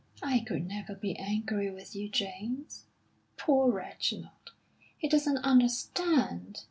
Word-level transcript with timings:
"I 0.23 0.39
could 0.39 0.65
never 0.65 0.95
be 0.95 1.15
angry 1.15 1.69
with 1.69 1.95
you, 1.95 2.09
James.... 2.09 2.87
Poor 3.37 3.71
Reginald, 3.71 4.53
he 4.97 5.07
doesn't 5.07 5.37
understand! 5.45 6.57